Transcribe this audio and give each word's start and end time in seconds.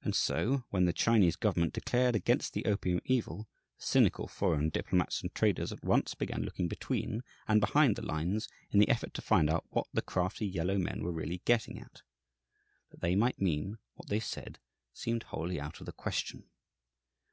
And 0.00 0.14
so, 0.14 0.62
when 0.70 0.84
the 0.84 0.92
Chinese 0.92 1.34
government 1.34 1.72
declared 1.72 2.14
against 2.14 2.52
the 2.52 2.64
opium 2.66 3.00
evil, 3.04 3.48
the 3.78 3.84
cynical 3.84 4.28
foreign 4.28 4.68
diplomats 4.68 5.22
and 5.22 5.34
traders 5.34 5.72
at 5.72 5.82
once 5.82 6.14
began 6.14 6.44
looking 6.44 6.68
between 6.68 7.24
and 7.48 7.60
behind 7.60 7.96
the 7.96 8.06
lines 8.06 8.48
in 8.70 8.78
the 8.78 8.88
effort 8.88 9.12
to 9.14 9.22
find 9.22 9.50
out 9.50 9.64
what 9.70 9.88
the 9.92 10.02
crafty 10.02 10.46
yellow 10.46 10.78
men 10.78 11.02
were 11.02 11.10
really 11.10 11.42
getting 11.44 11.80
at. 11.80 12.02
That 12.90 13.00
they 13.00 13.16
might 13.16 13.40
mean 13.42 13.78
what 13.94 14.08
they 14.08 14.20
said 14.20 14.60
seemed 14.92 15.24
wholly 15.24 15.58
out 15.60 15.80
of 15.80 15.86
the 15.86 15.92
question. 15.92 16.44